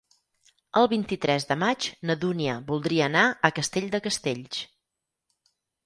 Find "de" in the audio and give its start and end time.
1.51-1.57, 3.97-4.05